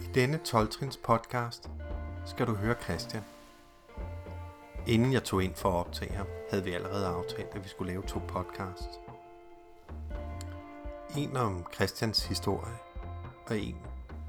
[0.00, 1.70] I denne 12-trins podcast
[2.24, 3.24] skal du høre Christian.
[4.86, 7.92] Inden jeg tog ind for at optage ham, havde vi allerede aftalt, at vi skulle
[7.92, 9.00] lave to podcasts.
[11.16, 12.76] En om Christians historie,
[13.46, 13.76] og en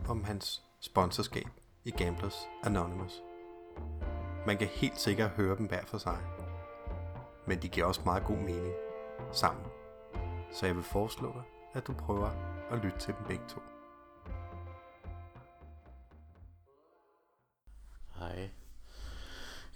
[0.10, 1.48] om hans sponsorskab
[1.84, 3.24] i Gamblers Anonymous.
[4.48, 6.18] Man kan helt sikkert høre dem hver for sig,
[7.48, 8.74] men de giver også meget god mening
[9.32, 9.66] sammen.
[10.52, 11.44] Så jeg vil foreslå dig,
[11.74, 12.30] at du prøver
[12.72, 13.62] at lytte til dem begge to.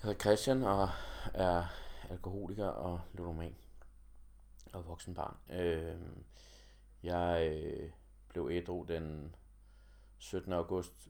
[0.04, 0.90] Hedder Christian og
[1.34, 1.64] er
[2.10, 3.56] alkoholiker og ludoman
[4.74, 5.38] og voksenbarn.
[5.60, 5.96] Øh,
[7.04, 7.90] jeg øh,
[8.30, 9.36] blev ædru den
[10.18, 10.54] 17.
[10.54, 11.10] august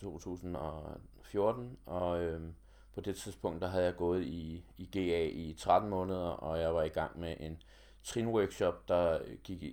[0.00, 2.52] 2014, og øh,
[2.94, 6.74] på det tidspunkt der havde jeg gået i, i GA i 13 måneder, og jeg
[6.74, 7.62] var i gang med en
[8.02, 9.66] trin-workshop, der gik i,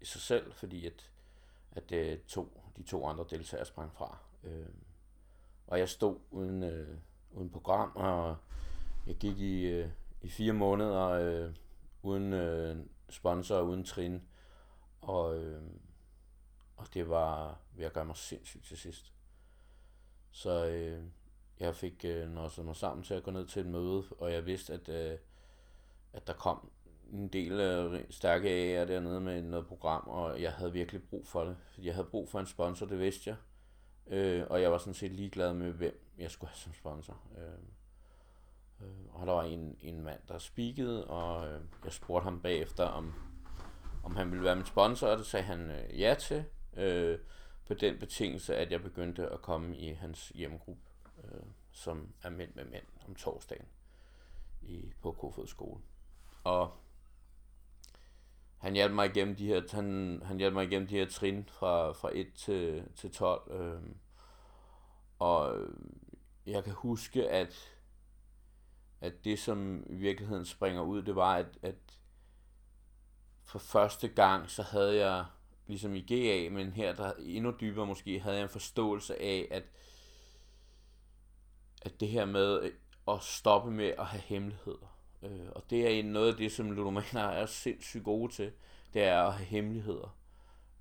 [0.00, 1.10] i sig selv, fordi at,
[1.72, 4.18] at øh, to, de to andre deltagere sprang fra.
[4.44, 4.66] Øh,
[5.66, 6.98] og jeg stod uden, øh,
[7.32, 8.36] uden program, og
[9.06, 9.88] jeg gik i, øh,
[10.22, 11.54] i fire måneder øh,
[12.02, 12.76] uden øh,
[13.08, 14.22] sponsor og uden trin.
[15.00, 15.62] Og, øh,
[16.76, 19.12] og det var ved at gøre mig sindssygt til sidst.
[20.30, 21.02] Så øh,
[21.60, 24.46] jeg fik øh, noget mig sammen til at gå ned til et møde, og jeg
[24.46, 25.18] vidste, at, øh,
[26.12, 26.70] at der kom
[27.12, 31.44] en del øh, stærke A'er dernede med noget program, og jeg havde virkelig brug for
[31.44, 31.56] det.
[31.78, 33.36] Jeg havde brug for en sponsor, det vidste jeg.
[34.10, 37.20] Øh, og jeg var sådan set ligeglad med, hvem jeg skulle have som sponsor.
[37.38, 42.40] Øh, øh, og der var en, en mand, der spikede, og øh, jeg spurgte ham
[42.40, 43.14] bagefter, om,
[44.04, 46.44] om han ville være min sponsor, og det sagde han øh, ja til,
[46.76, 47.18] øh,
[47.66, 50.82] på den betingelse, at jeg begyndte at komme i hans hjemmegruppe,
[51.24, 51.40] øh,
[51.72, 53.66] som er mænd med mænd om torsdagen
[54.62, 55.80] i, på Kofod skole.
[56.44, 56.72] Og
[58.60, 61.92] han hjalp mig igennem de her, han, han hjalp mig igennem de her trin fra,
[61.92, 63.52] fra 1 til, til 12.
[63.52, 63.80] Øh,
[65.18, 65.56] og
[66.46, 67.76] jeg kan huske, at,
[69.00, 71.98] at det, som i virkeligheden springer ud, det var, at, at
[73.42, 75.24] for første gang, så havde jeg,
[75.66, 79.64] ligesom i GA, men her der endnu dybere måske, havde jeg en forståelse af, at,
[81.82, 82.72] at det her med
[83.08, 84.89] at stoppe med at have hemmeligheder,
[85.22, 88.52] Øh, og det er noget af det, som ludomaner er sindssygt gode til,
[88.94, 90.16] det er at have hemmeligheder.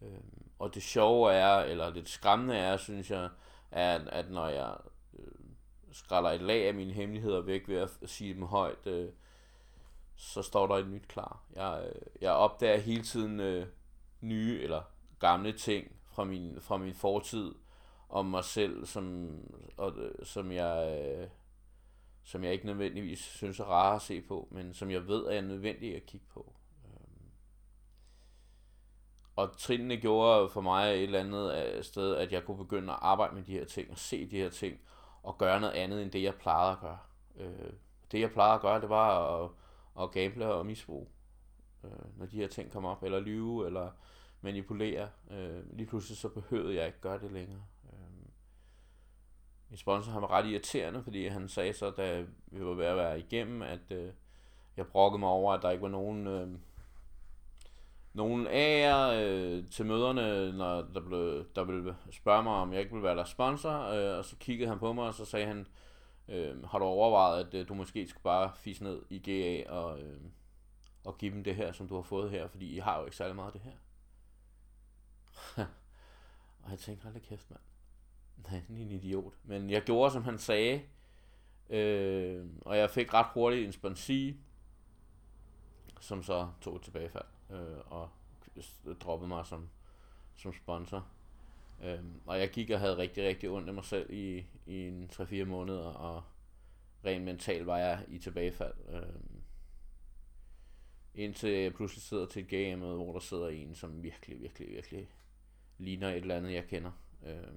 [0.02, 0.20] Øh,
[0.60, 3.30] og det sjove er, eller det skræmmende er, synes jeg,
[3.72, 4.78] er, at, at når jeg
[5.20, 5.26] øh,
[5.92, 9.10] skræller et lag af mine hemmeligheder væk ved at sige dem højt, øh,
[10.16, 11.44] så står der et nyt klar.
[11.56, 13.68] Jeg, øh, jeg opdager hele tiden øh,
[14.22, 14.82] nye eller
[15.20, 17.56] gamle ting fra min, fra min fortid
[18.10, 19.36] om mig selv, som,
[19.78, 21.02] og, øh, som jeg...
[21.02, 21.28] Øh,
[22.24, 25.42] som jeg ikke nødvendigvis synes er rare at se på, men som jeg ved er
[25.42, 26.54] nødvendige at kigge på.
[26.86, 27.32] Øhm.
[29.36, 33.00] Og trinene gjorde for mig et eller andet øh, sted, at jeg kunne begynde at
[33.02, 34.80] arbejde med de her ting, og se de her ting,
[35.24, 37.00] og gøre noget andet end det, jeg plejede at gøre.
[37.38, 37.74] Øh,
[38.12, 39.52] det, jeg plejede at gøre, det var at,
[40.02, 41.08] at gamble og misbruge,
[41.84, 43.92] øh, når de her ting kom op, eller lyve, eller
[44.42, 45.10] manipulere.
[45.72, 47.64] Lige pludselig så behøvede jeg ikke gøre det længere.
[49.70, 52.98] Min sponsor han var ret irriterende, fordi han sagde så, da vi var ved at
[52.98, 54.12] være igennem, at øh,
[54.78, 56.48] jeg brokkede mig over, at der ikke var nogen, øh,
[58.14, 62.80] nogen af jer øh, til møderne, når der, blev, der ville spørge mig, om jeg
[62.80, 63.90] ikke ville være der sponsor.
[63.90, 65.68] Øh, og så kiggede han på mig, og så sagde han,
[66.28, 70.00] øh, har du overvejet, at øh, du måske skulle bare fisse ned i GA og,
[70.02, 70.22] øh,
[71.04, 73.18] og give dem det her, som du har fået her, fordi I har jo ikke
[73.18, 73.78] særlig meget af det her.
[76.64, 77.62] og jeg tænkte, hold da kæft, mand.
[78.44, 79.34] Nej, en idiot.
[79.44, 80.82] Men jeg gjorde, som han sagde.
[81.70, 84.38] Øh, og jeg fik ret hurtigt en sponsi,
[86.00, 87.26] som så tog et tilbagefald.
[87.50, 88.10] Øh, og
[89.02, 89.70] droppede mig som,
[90.36, 91.08] som sponsor.
[91.84, 95.10] Øh, og jeg gik og havde rigtig, rigtig ondt af mig selv i, i en
[95.14, 96.24] 3-4 måneder, og
[97.06, 98.74] rent mentalt var jeg i tilbagefald.
[98.90, 99.04] Øh,
[101.16, 105.10] indtil jeg pludselig sidder til et game, hvor der sidder en, som virkelig, virkelig, virkelig
[105.78, 106.92] ligner et eller andet, jeg kender.
[107.26, 107.54] Øh,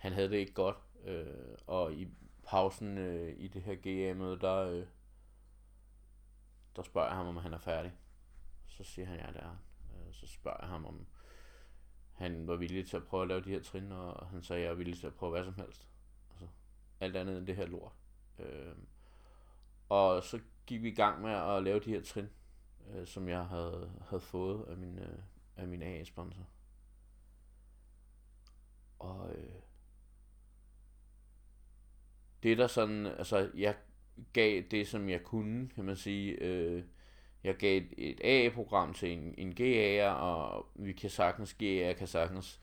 [0.00, 0.76] han havde det ikke godt.
[1.04, 2.08] Øh, og i
[2.44, 4.86] pausen øh, i det her GM-møde, der, øh,
[6.76, 7.92] der spørger jeg ham, om han er færdig.
[8.66, 9.56] Så siger han, ja, det er.
[9.90, 11.06] Øh, så spørger jeg ham, om
[12.12, 14.66] han var villig til at prøve at lave de her trin, og han sagde, at
[14.66, 15.88] jeg er villig til at prøve hvad som helst.
[16.30, 16.48] Altså,
[17.00, 17.92] alt andet end det her lort.
[18.38, 18.74] Øh,
[19.88, 22.28] og så gik vi i gang med at lave de her trin,
[22.90, 25.18] øh, som jeg havde, havde fået af min, øh,
[25.56, 26.46] af min AA-sponsor.
[28.98, 29.62] Og øh,
[32.42, 33.74] det der sådan, altså jeg
[34.32, 36.32] gav det, som jeg kunne, kan man sige.
[36.32, 36.82] Øh,
[37.44, 42.06] jeg gav et, et A-program til en, en GA'er, og vi kan sagtens, GA'er kan
[42.06, 42.60] sagtens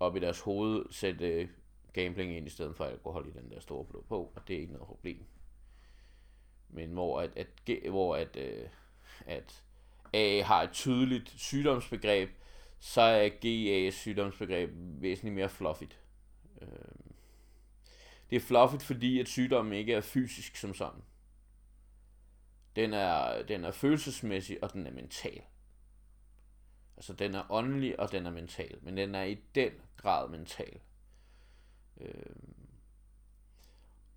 [0.00, 1.48] op i deres hoved sætte øh,
[1.92, 4.60] gambling ind i stedet for alkohol i den der store blå på, og det er
[4.60, 5.24] ikke noget problem.
[6.68, 8.68] Men hvor at, at, hvor at, øh,
[9.26, 9.64] at
[10.12, 12.30] A har et tydeligt sygdomsbegreb,
[12.78, 15.98] så er GA's sygdomsbegreb væsentligt mere fluffigt.
[16.62, 16.68] Øh,
[18.30, 21.02] det er fluffigt, fordi at sygdommen ikke er fysisk som sådan.
[22.76, 25.42] Den er, den er følelsesmæssig, og den er mental.
[26.96, 28.78] Altså, den er åndelig, og den er mental.
[28.82, 30.80] Men den er i den grad mental.
[32.00, 32.36] Øh,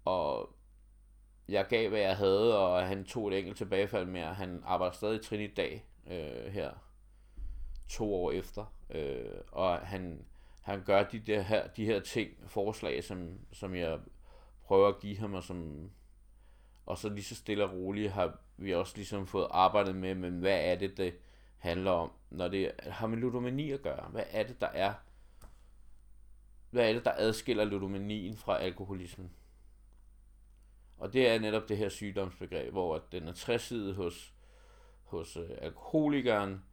[0.06, 0.56] og
[1.50, 4.34] jeg gav, hvad jeg havde, og han tog et enkelt tilbagefald mere.
[4.34, 6.74] Han arbejder stadig i Trin i dag, øh, her
[7.90, 8.74] to år efter.
[8.90, 10.26] Øh, og han,
[10.64, 14.00] han gør de, der her, de her ting, forslag, som, som jeg
[14.64, 15.90] prøver at give ham, og som
[16.86, 20.40] og så lige så stille og roligt har vi også ligesom fået arbejdet med, men
[20.40, 21.16] hvad er det, det
[21.58, 24.10] handler om, når det har med ludomani at gøre?
[24.12, 24.94] Hvad er det, der er?
[26.70, 29.32] Hvad er det, der adskiller ludomanien fra alkoholismen?
[30.98, 34.34] Og det er netop det her sygdomsbegreb, hvor den er træsidet hos,
[35.04, 36.64] hos øh, alkoholikeren,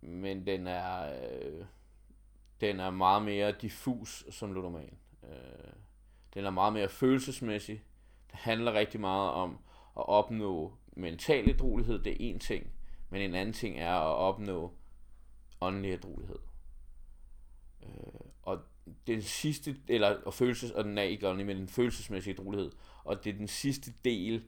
[0.00, 1.64] men den er, øh,
[2.62, 4.98] den er meget mere diffus som ludoman.
[5.24, 5.72] Øh,
[6.34, 7.84] den er meget mere følelsesmæssig.
[8.30, 9.58] Det handler rigtig meget om
[9.96, 12.72] at opnå mental ædruelighed, det er en ting,
[13.10, 14.72] men en anden ting er at opnå
[15.60, 16.38] åndelig ædruelighed.
[17.82, 18.58] Øh, og
[19.06, 22.72] den sidste, eller og følelses, og den er ikke åndelig, men den følelsesmæssige ædruelighed.
[23.04, 24.44] Og det er den sidste del,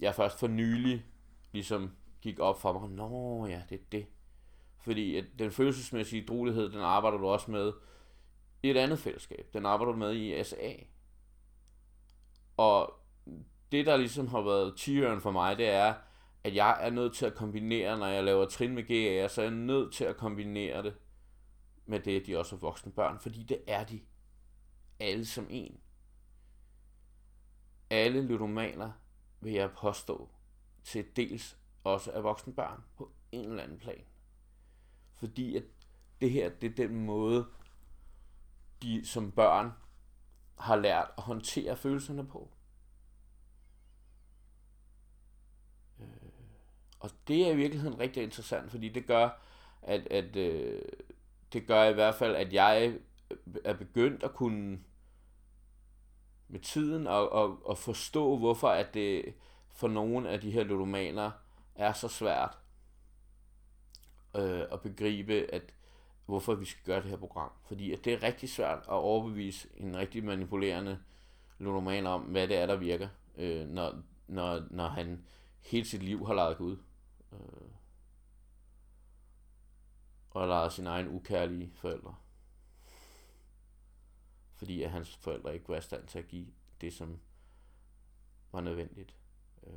[0.00, 1.04] jeg først for nylig
[1.52, 2.90] ligesom gik op for mig.
[2.90, 4.06] Nå ja, det er det.
[4.80, 7.72] Fordi at den følelsesmæssige ædruelighed, den arbejder du også med
[8.62, 9.50] i et andet fællesskab.
[9.52, 10.72] Den arbejder du med i SA.
[12.56, 12.94] Og
[13.72, 15.94] det, der ligesom har været tigeren for mig, det er,
[16.44, 19.44] at jeg er nødt til at kombinere, når jeg laver trin med GA, så er
[19.44, 20.94] jeg nødt til at kombinere det
[21.86, 24.00] med det, at de også er voksne børn, fordi det er de.
[25.00, 25.80] Alle som en.
[27.90, 28.92] Alle ludomaner,
[29.40, 30.28] vil jeg påstå,
[30.84, 34.04] til dels også er voksne børn på en eller anden plan.
[35.20, 35.62] Fordi at
[36.20, 37.46] det her, det er den måde,
[38.82, 39.72] de som børn
[40.58, 42.50] har lært at håndtere følelserne på.
[46.00, 46.06] Øh,
[47.00, 49.28] og det er i virkeligheden rigtig interessant, fordi det gør,
[49.82, 50.82] at, at øh,
[51.52, 52.98] det gør i hvert fald, at jeg
[53.30, 54.80] øh, er begyndt at kunne
[56.48, 59.34] med tiden og, og, og forstå, hvorfor at det
[59.68, 61.30] for nogle af de her ludomaner
[61.74, 62.58] er så svært
[64.36, 65.74] øh, at begribe, at
[66.26, 67.50] hvorfor vi skal gøre det her program.
[67.64, 70.98] Fordi at det er rigtig svært at overbevise en rigtig manipulerende
[71.58, 75.24] ludoman om, hvad det er, der virker, øh, når, når, når han
[75.60, 76.76] hele sit liv har lejet Gud.
[77.32, 77.70] Øh,
[80.30, 82.14] og lejet sin egen ukærlige forældre.
[84.54, 86.46] Fordi at hans forældre ikke var i stand til at give
[86.80, 87.20] det, som
[88.52, 89.16] var nødvendigt.
[89.66, 89.72] Øh,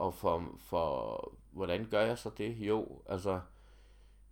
[0.00, 2.56] og for, for, hvordan gør jeg så det?
[2.58, 3.40] Jo, altså,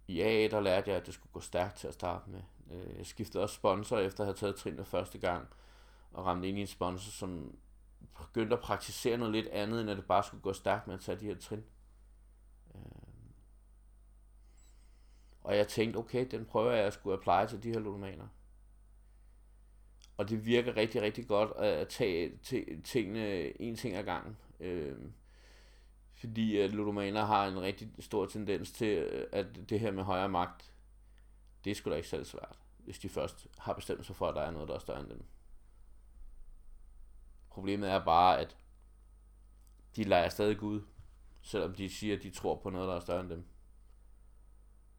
[0.07, 2.43] i AA, der lærte jeg, at det skulle gå stærkt til at starte med.
[2.71, 5.49] Øh, jeg skiftede også sponsor, efter at have taget trinene første gang,
[6.13, 7.57] og ramte ind i en sponsor, som
[8.17, 11.01] begyndte at praktisere noget lidt andet, end at det bare skulle gå stærkt med at
[11.01, 11.65] tage de her trin.
[12.75, 12.81] Øh.
[15.41, 18.29] Og jeg tænkte, okay, den prøver jeg at skulle apply til de her ludomaner.
[20.17, 22.39] Og det virker rigtig, rigtig godt at tage
[22.85, 24.37] tingene en ting ad gangen.
[24.61, 24.97] Øh,
[26.19, 30.29] fordi at ludomaner har en rigtig stor tendens til, øh, at det her med højere
[30.29, 30.73] magt,
[31.65, 34.35] det er sgu da ikke selv svært, hvis de først har bestemt sig for, at
[34.35, 35.25] der er noget, der er større end dem.
[37.51, 38.57] Problemet er bare, at
[39.97, 40.81] de leger stadig Gud,
[41.43, 43.45] selvom de siger, at de tror på noget, der er større end dem.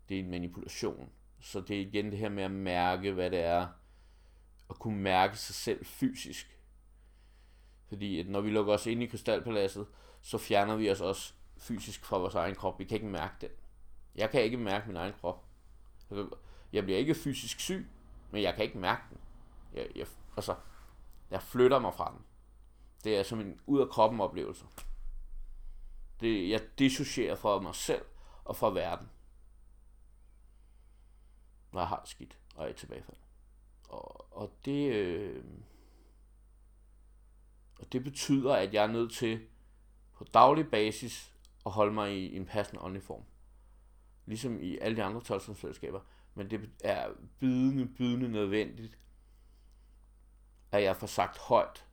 [0.10, 1.10] Det er en manipulation.
[1.40, 3.68] Så det er igen det her med at mærke, hvad det er,
[4.70, 6.59] at kunne mærke sig selv fysisk.
[7.90, 9.88] Fordi at når vi lukker os ind i krystalpaladset,
[10.22, 12.80] så fjerner vi os også fysisk fra vores egen krop.
[12.80, 13.50] Vi kan ikke mærke den.
[14.16, 15.46] Jeg kan ikke mærke min egen krop.
[16.10, 16.36] Altså,
[16.74, 17.90] jeg bliver ikke fysisk syg,
[18.32, 19.18] men jeg kan ikke mærke den.
[19.74, 20.56] Jeg, jeg, altså,
[21.32, 22.26] jeg flytter mig fra den.
[23.04, 24.66] Det er som en ud af kroppen oplevelse.
[26.20, 28.06] Det, jeg dissocierer fra mig selv
[28.46, 29.10] og fra verden.
[31.72, 33.18] Når jeg har skidt og er i tilbagefald.
[33.90, 34.94] Og, og det...
[34.94, 35.44] Øh,
[37.80, 39.48] og det betyder, at jeg er nødt til
[40.14, 41.34] på daglig basis
[41.66, 43.24] at holde mig i en passende åndelig form.
[44.26, 46.02] Ligesom i alle de andre tolvsomsfællesskaber.
[46.34, 48.98] Men det er bydende, bydende nødvendigt,
[50.72, 51.86] at jeg får sagt højt,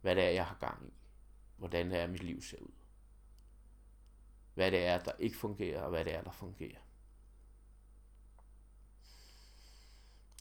[0.00, 0.92] hvad det er, jeg har gang i.
[1.56, 2.72] Hvordan det er, mit liv ser ud.
[4.54, 6.80] Hvad det er, der ikke fungerer, og hvad det er, der fungerer.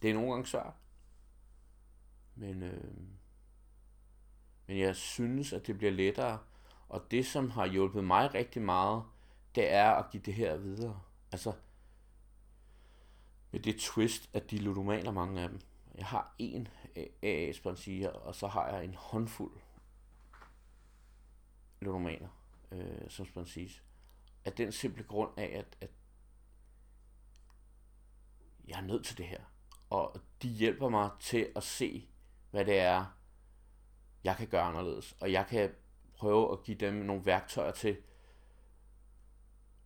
[0.01, 0.73] Det er nogle gange svært.
[2.35, 3.20] Men, øh,
[4.71, 6.39] men jeg synes, at det bliver lettere.
[6.89, 9.03] Og det, som har hjulpet mig rigtig meget,
[9.55, 11.01] det er at give det her videre.
[11.31, 11.53] Altså,
[13.51, 15.59] med det twist, at de ludomaner, mange af dem.
[15.95, 16.67] Jeg har en
[17.23, 19.59] AA-sponsier, og så har jeg en håndfuld
[21.81, 22.29] ludomaner
[22.71, 23.83] øh, som sponsis.
[24.45, 25.91] Af den simple grund af, at, at
[28.67, 29.41] jeg er nødt til det her.
[29.89, 32.09] Og de hjælper mig til at se,
[32.51, 33.20] hvad det er,
[34.23, 35.15] jeg kan gøre anderledes.
[35.21, 35.71] Og jeg kan
[36.13, 37.97] prøve at give dem nogle værktøjer til,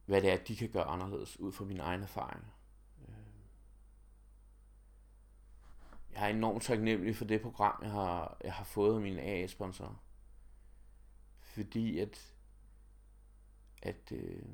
[0.05, 2.45] hvad det er, de kan gøre anderledes, ud fra min egen erfaring.
[3.07, 3.15] Øh.
[6.13, 10.03] Jeg er enormt taknemmelig for det program, jeg har, jeg har fået af mine AA-sponsorer.
[11.39, 12.33] Fordi at,
[13.81, 14.45] at øh,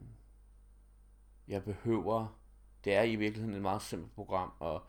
[1.47, 2.39] jeg behøver,
[2.83, 4.85] det er i virkeligheden et meget simpelt program, og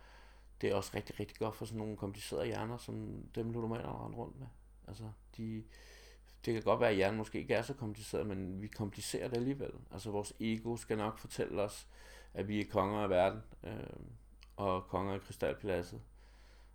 [0.61, 4.19] det er også rigtig, rigtig godt for sådan nogle komplicerede hjerner, som dem ludomaner render
[4.19, 4.47] rundt med.
[4.89, 5.65] Altså, de,
[6.45, 9.37] det kan godt være, at hjernen måske ikke er så kompliceret, men vi komplicerer det
[9.37, 9.71] alligevel.
[9.93, 11.89] Altså, vores ego skal nok fortælle os,
[12.35, 14.07] at vi er konger af verden, øh,
[14.57, 16.03] og konger af krystalpaladset.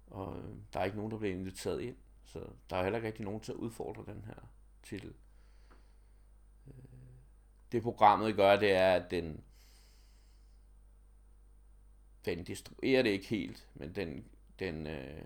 [0.08, 3.08] Og øh, der er ikke nogen, der bliver inviteret ind, så der er heller ikke
[3.08, 4.50] rigtig nogen til at udfordre den her
[4.84, 5.14] titel.
[6.68, 6.74] Øh,
[7.72, 9.44] det programmet gør, det er, at den,
[12.26, 14.26] den destruerer det ikke helt, men den,
[14.60, 15.26] den, øh,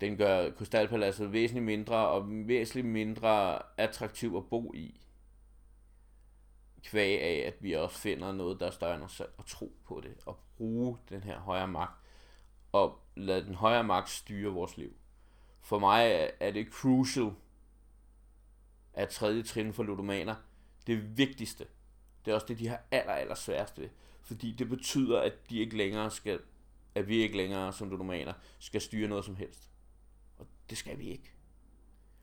[0.00, 5.00] den gør Krystalpaladset væsentligt mindre og væsentligt mindre attraktiv at bo i.
[6.84, 9.76] Kvæg af, at vi også finder noget, der er større end os selv, og tro
[9.84, 12.00] på det, og bruge den her højere magt,
[12.72, 14.92] og lade den højere magt styre vores liv.
[15.60, 17.32] For mig er det crucial,
[18.92, 20.34] at tredje trin for ludomaner,
[20.86, 21.66] det vigtigste.
[22.24, 23.88] Det er også det, de har aller, aller sværest ved.
[24.22, 26.40] Fordi det betyder, at de ikke længere skal,
[26.94, 29.70] at vi ikke længere som ludomaner skal styre noget som helst.
[30.70, 31.32] Det skal vi ikke.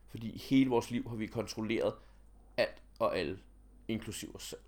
[0.07, 1.95] Fordi hele vores liv har vi kontrolleret
[2.57, 3.39] alt og alle,
[3.87, 4.61] inklusiv os selv.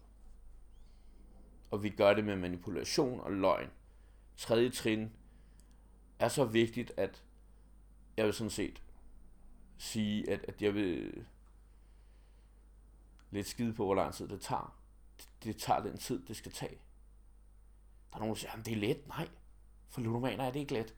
[1.72, 3.70] Og vi gør det med manipulation og løgn.
[4.38, 5.12] Tredje trin
[6.20, 7.24] er så vigtigt, at
[8.18, 8.84] jeg vil sådan set
[9.78, 11.26] sige, at, at jeg vil
[13.32, 14.78] lidt skide på, hvor lang tid det tager.
[15.18, 16.78] Det, det tager den tid, det skal tage.
[18.10, 19.08] Der er nogen, der siger, at det er let.
[19.08, 19.30] Nej,
[19.88, 20.96] for ludomaner er det ikke let.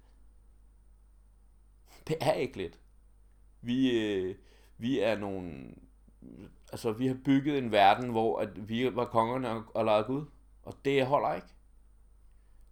[2.08, 2.80] Det er ikke let.
[3.62, 4.36] Vi, øh,
[4.78, 5.76] vi er nogle...
[6.72, 10.26] Altså, vi har bygget en verden, hvor at vi var kongerne og legede Gud.
[10.64, 11.48] Og det holder ikke.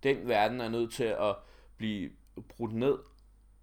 [0.04, 1.36] Den verden er nødt til at
[1.78, 2.12] blive
[2.50, 2.98] brudt ned,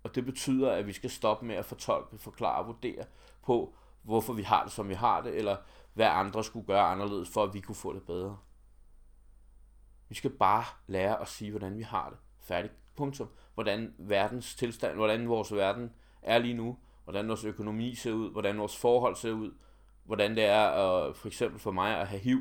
[0.03, 3.05] og det betyder, at vi skal stoppe med at fortolke, forklare og vurdere
[3.43, 5.57] på, hvorfor vi har det, som vi har det, eller
[5.93, 8.39] hvad andre skulle gøre anderledes, for at vi kunne få det bedre.
[10.09, 12.19] Vi skal bare lære at sige, hvordan vi har det.
[12.41, 12.75] Færdigt.
[12.97, 13.29] Punktum.
[13.55, 18.59] Hvordan verdens tilstand, hvordan vores verden er lige nu, hvordan vores økonomi ser ud, hvordan
[18.59, 19.53] vores forhold ser ud,
[20.05, 22.39] hvordan det er at, for eksempel for mig at have HIV.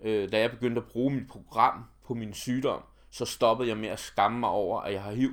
[0.00, 3.88] Øh, da jeg begyndte at bruge mit program på min sygdom, så stoppede jeg med
[3.88, 5.30] at skamme mig over, at jeg har HIV.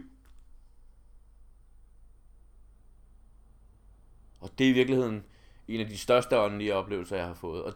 [4.39, 5.25] Og det er i virkeligheden
[5.67, 7.63] en af de største åndelige oplevelser, jeg har fået.
[7.63, 7.73] Og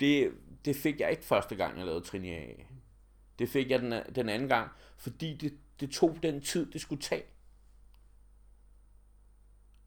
[0.00, 0.32] det,
[0.64, 2.46] det fik jeg ikke første gang, jeg lavede Trini A.
[3.38, 7.02] Det fik jeg den, den anden gang, fordi det, det tog den tid, det skulle
[7.02, 7.24] tage.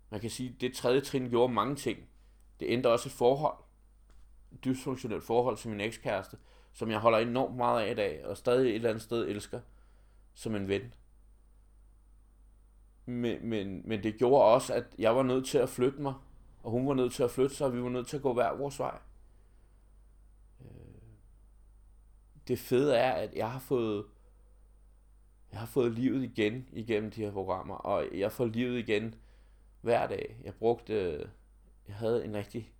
[0.09, 1.99] Man kan sige, at det tredje trin gjorde mange ting.
[2.59, 3.57] Det ændrede også et forhold.
[4.51, 6.37] Et dysfunktionelt forhold til min ekskæreste,
[6.73, 9.59] som jeg holder enormt meget af i dag, og stadig et eller andet sted elsker
[10.33, 10.93] som en ven.
[13.05, 16.13] Men, men, men det gjorde også, at jeg var nødt til at flytte mig,
[16.63, 18.33] og hun var nødt til at flytte sig, og vi var nødt til at gå
[18.33, 18.97] hver vores vej.
[20.61, 20.67] Øh,
[22.47, 24.05] det fede er, at jeg har fået
[25.53, 29.15] jeg har fået livet igen igennem de her programmer, og jeg får livet igen
[29.81, 30.41] hver dag.
[30.43, 31.29] Jeg brugte,
[31.87, 32.73] jeg havde en rigtig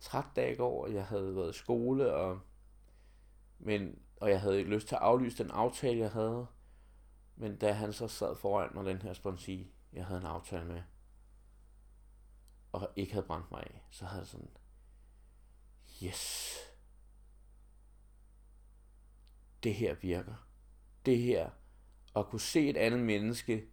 [0.00, 2.40] træt dag i går, jeg havde været i skole, og,
[3.58, 6.46] men, og jeg havde ikke lyst til at aflyse den aftale, jeg havde.
[7.36, 10.82] Men da han så sad foran mig, den her sponsi, jeg havde en aftale med,
[12.72, 14.50] og ikke havde brændt mig af, så havde jeg sådan,
[16.02, 16.54] yes,
[19.62, 20.47] det her virker.
[21.06, 21.50] Det her,
[22.16, 23.64] at kunne se et andet menneske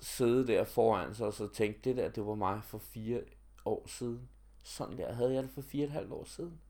[0.00, 3.22] sidde der foran sig, og så tænke, det der, det var mig for fire
[3.64, 4.28] år siden.
[4.62, 6.60] Sådan der havde jeg det for fire og et halvt år siden.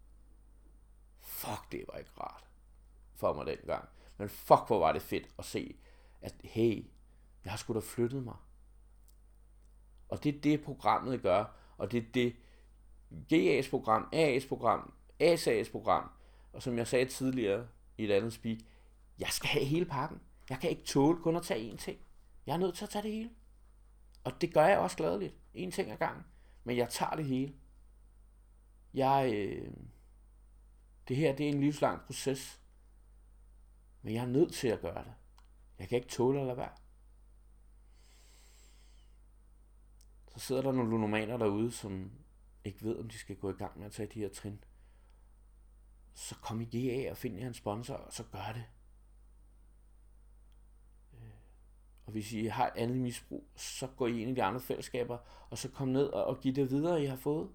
[1.20, 2.44] Fuck, det var ikke rart
[3.14, 3.88] for mig dengang.
[4.18, 5.76] Men fuck, hvor var det fedt at se,
[6.20, 6.86] at hey,
[7.44, 8.36] jeg har sgu da flyttet mig.
[10.08, 11.44] Og det er det, programmet gør,
[11.78, 12.36] og det er det
[13.32, 16.10] GA's program, AA's program, ASA's program,
[16.52, 17.66] og som jeg sagde tidligere
[17.98, 18.58] i et andet speak,
[19.18, 20.20] jeg skal have hele pakken.
[20.50, 21.98] Jeg kan ikke tåle kun at tage én ting.
[22.46, 23.30] Jeg er nødt til at tage det hele.
[24.24, 25.34] Og det gør jeg også gladeligt.
[25.54, 26.24] En ting ad gangen.
[26.64, 27.54] Men jeg tager det hele.
[28.94, 29.72] Jeg, øh,
[31.08, 32.60] det her det er en livslang proces.
[34.02, 35.14] Men jeg er nødt til at gøre det.
[35.78, 36.72] Jeg kan ikke tåle at lade være.
[40.28, 42.10] Så sidder der nogle lunomaner derude, som
[42.64, 44.64] ikke ved, om de skal gå i gang med at tage de her trin.
[46.14, 48.64] Så kom i af og find jer en sponsor, og så gør det.
[52.06, 55.18] Og hvis I har et andet misbrug, så gå i en af de andre fællesskaber,
[55.50, 57.48] og så kom ned og, og giv det videre, I har fået.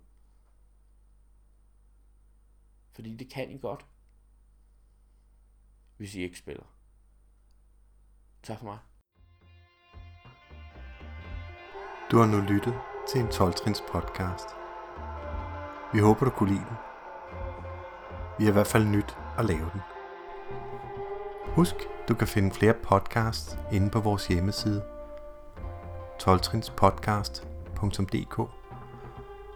[2.92, 3.86] Fordi det kan I godt,
[5.98, 6.64] hvis I ikke spiller.
[8.44, 8.80] Tak for mig.
[12.12, 12.74] Du har nu lyttet
[13.10, 14.50] til en 12-trins podcast.
[15.94, 16.78] Vi håber, du kunne lide den.
[18.38, 19.99] Vi har i hvert fald nyt at lave den.
[21.56, 21.76] Husk,
[22.08, 24.84] du kan finde flere podcasts inde på vores hjemmeside
[26.24, 28.42] 12trinspodcast.dk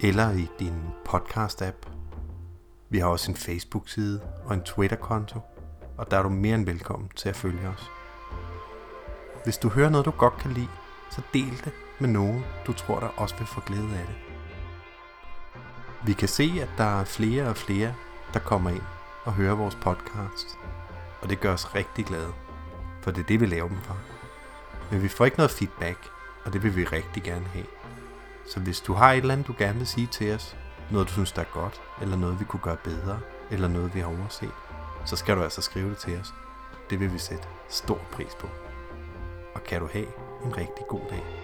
[0.01, 0.73] eller i din
[1.09, 1.89] podcast-app.
[2.89, 5.39] Vi har også en Facebook-side og en Twitter-konto,
[5.97, 7.91] og der er du mere end velkommen til at følge os.
[9.43, 10.69] Hvis du hører noget, du godt kan lide,
[11.12, 14.15] så del det med nogen, du tror, der også vil få glæde af det.
[16.05, 17.93] Vi kan se, at der er flere og flere,
[18.33, 18.83] der kommer ind
[19.25, 20.57] og hører vores podcast.
[21.24, 22.34] Og det gør os rigtig glade,
[23.01, 23.98] for det er det, vi laver dem for.
[24.92, 25.98] Men vi får ikke noget feedback,
[26.46, 27.65] og det vil vi rigtig gerne have.
[28.50, 30.56] Så hvis du har et eller andet, du gerne vil sige til os,
[30.92, 33.20] noget du synes, der er godt, eller noget vi kunne gøre bedre,
[33.51, 34.51] eller noget vi har overset,
[35.06, 36.34] så skal du altså skrive det til os.
[36.89, 38.48] Det vil vi sætte stor pris på.
[39.56, 40.08] Og kan du have
[40.46, 41.42] en rigtig god dag.